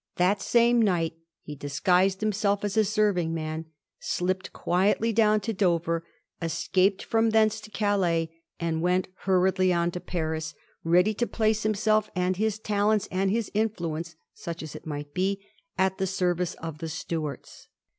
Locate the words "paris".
9.99-10.55